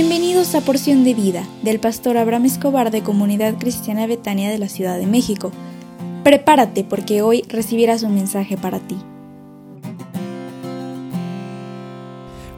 [0.00, 4.68] Bienvenidos a Porción de Vida del pastor Abraham Escobar de Comunidad Cristiana Betania de la
[4.68, 5.50] Ciudad de México.
[6.22, 8.96] Prepárate porque hoy recibirás un mensaje para ti.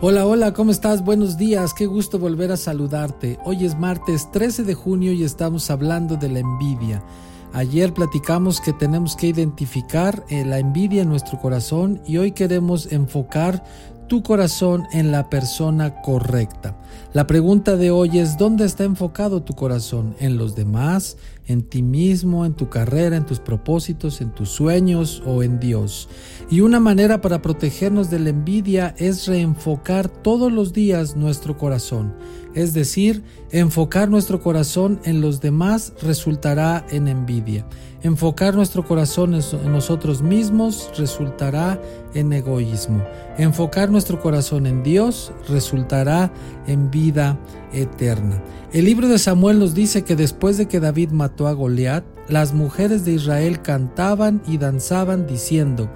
[0.02, 1.02] Hola, hola, ¿cómo estás?
[1.02, 3.38] Buenos días, qué gusto volver a saludarte.
[3.46, 7.02] Hoy es martes 13 de junio y estamos hablando de la envidia.
[7.54, 12.92] Ayer platicamos que tenemos que identificar eh, la envidia en nuestro corazón y hoy queremos
[12.92, 13.64] enfocar
[14.10, 16.76] tu corazón en la persona correcta.
[17.12, 20.16] La pregunta de hoy es ¿dónde está enfocado tu corazón?
[20.18, 21.16] ¿En los demás?
[21.46, 22.44] ¿En ti mismo?
[22.44, 23.16] ¿En tu carrera?
[23.16, 24.20] ¿En tus propósitos?
[24.20, 25.22] ¿En tus sueños?
[25.26, 26.08] ¿O en Dios?
[26.50, 32.12] Y una manera para protegernos de la envidia es reenfocar todos los días nuestro corazón.
[32.54, 37.64] Es decir, enfocar nuestro corazón en los demás resultará en envidia.
[38.02, 41.80] Enfocar nuestro corazón en nosotros mismos resultará
[42.14, 43.04] en egoísmo.
[43.38, 46.32] Enfocar nuestro corazón en Dios resultará
[46.66, 47.38] en vida
[47.72, 48.42] eterna.
[48.72, 52.54] El libro de Samuel nos dice que después de que David mató a Goliat, las
[52.54, 55.90] mujeres de Israel cantaban y danzaban diciendo,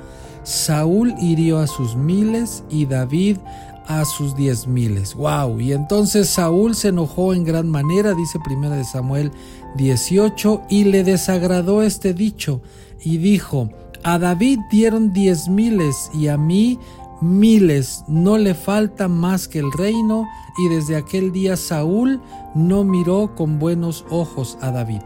[0.44, 3.38] Saúl hirió a sus miles y David
[3.86, 5.14] a sus diez miles.
[5.14, 5.60] Wow.
[5.60, 9.32] Y entonces Saúl se enojó en gran manera, dice primera de Samuel
[9.76, 12.60] 18, y le desagradó este dicho,
[13.02, 13.70] y dijo,
[14.02, 16.78] a David dieron diez miles y a mí
[17.20, 20.26] miles, no le falta más que el reino,
[20.58, 22.20] y desde aquel día Saúl
[22.54, 25.00] no miró con buenos ojos a David.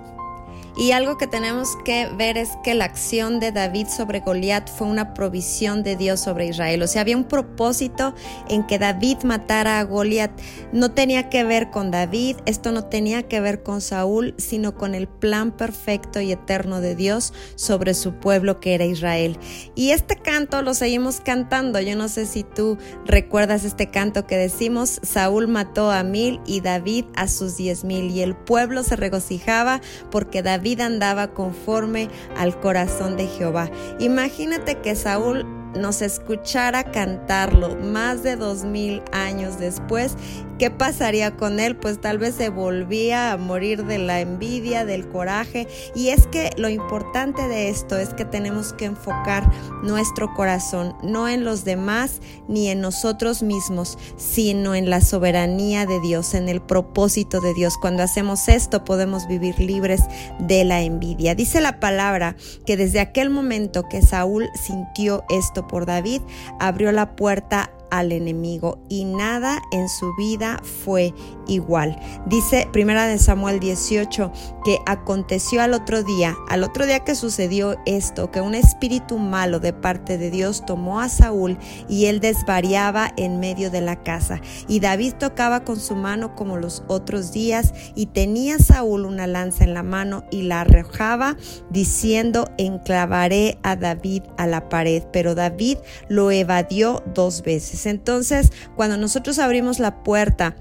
[0.79, 4.87] Y algo que tenemos que ver es que la acción de David sobre Goliat fue
[4.87, 6.81] una provisión de Dios sobre Israel.
[6.83, 8.15] O sea, había un propósito
[8.49, 10.31] en que David matara a Goliat.
[10.73, 14.95] No tenía que ver con David, esto no tenía que ver con Saúl, sino con
[14.95, 19.37] el plan perfecto y eterno de Dios sobre su pueblo que era Israel.
[19.75, 21.81] Y este canto lo seguimos cantando.
[21.81, 26.61] Yo no sé si tú recuerdas este canto que decimos, Saúl mató a mil y
[26.61, 28.13] David a sus diez mil.
[28.13, 29.81] Y el pueblo se regocijaba
[30.13, 33.71] porque David andaba conforme al corazón de Jehová.
[33.99, 40.17] Imagínate que Saúl nos escuchara cantarlo más de dos mil años después,
[40.59, 41.77] ¿qué pasaría con él?
[41.77, 45.69] Pues tal vez se volvía a morir de la envidia, del coraje.
[45.95, 49.51] Y es que lo importante de esto es que tenemos que enfocar
[49.83, 56.01] nuestro corazón no en los demás ni en nosotros mismos, sino en la soberanía de
[56.01, 57.79] Dios, en el propósito de Dios.
[57.79, 60.03] Cuando hacemos esto podemos vivir libres
[60.41, 61.35] de la envidia.
[61.35, 62.37] Dice la palabra
[62.67, 66.23] que desde aquel momento que Saúl sintió esto, por David,
[66.59, 71.15] abrió la puerta al enemigo y nada en su vida fue
[71.47, 71.99] igual.
[72.27, 74.33] Dice primera de Samuel 18
[74.65, 79.61] que aconteció al otro día, al otro día que sucedió esto, que un espíritu malo
[79.61, 84.41] de parte de Dios tomó a Saúl y él desvariaba en medio de la casa.
[84.69, 89.65] Y David tocaba con su mano como los otros días y tenía Saúl una lanza
[89.65, 91.37] en la mano y la arrojaba
[91.71, 95.03] diciendo enclavaré a David a la pared.
[95.13, 95.79] Pero David
[96.09, 97.43] lo evadió dos
[97.87, 100.57] Entonces, cuando nosotros abrimos la puerta,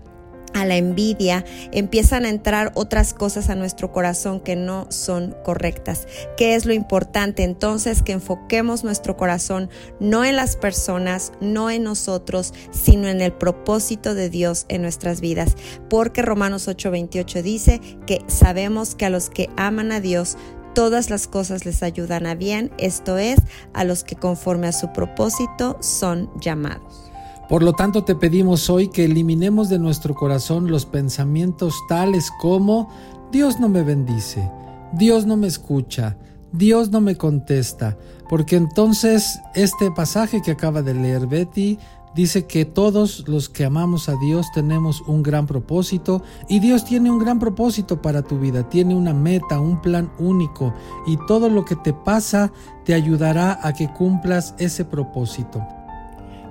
[0.53, 6.07] a la envidia, empiezan a entrar otras cosas a nuestro corazón que no son correctas.
[6.35, 7.44] ¿Qué es lo importante?
[7.44, 9.69] Entonces que enfoquemos nuestro corazón
[10.00, 15.22] no en las personas, no en nosotros, sino en el propósito de Dios en nuestras
[15.22, 15.56] vidas.
[15.89, 20.38] Porque Romanos 8:28 dice que sabemos que a los que aman a Dios,
[20.77, 23.39] todas las cosas les ayudan a bien, esto es,
[23.73, 27.11] a los que conforme a su propósito son llamados.
[27.49, 32.89] Por lo tanto, te pedimos hoy que eliminemos de nuestro corazón los pensamientos tales como
[33.31, 34.51] Dios no me bendice,
[34.93, 36.15] Dios no me escucha,
[36.51, 37.97] Dios no me contesta,
[38.29, 41.79] porque entonces este pasaje que acaba de leer Betty
[42.16, 47.12] dice que todos los que amamos a Dios tenemos un gran propósito y Dios tiene
[47.12, 50.73] un gran propósito para tu vida, tiene una meta, un plan único
[51.06, 52.51] y todo lo que te pasa
[52.86, 55.65] te ayudará a que cumplas ese propósito.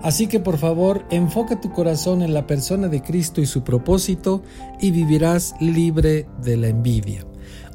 [0.03, 4.43] Así que por favor, enfoca tu corazón en la persona de Cristo y su propósito
[4.81, 7.25] y vivirás libre de la envidia.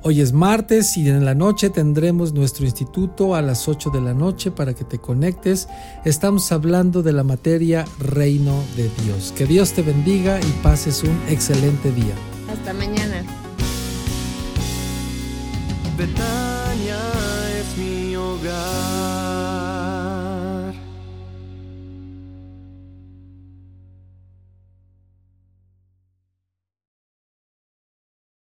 [0.03, 4.13] Hoy es martes y en la noche tendremos nuestro instituto a las 8 de la
[4.13, 5.67] noche para que te conectes.
[6.05, 9.33] Estamos hablando de la materia Reino de Dios.
[9.37, 12.15] Que Dios te bendiga y pases un excelente día.
[12.51, 13.23] Hasta mañana.